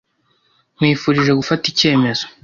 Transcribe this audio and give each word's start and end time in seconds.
Nkwifurije 0.75 1.31
gufata 1.39 1.63
icyemezo. 1.71 2.25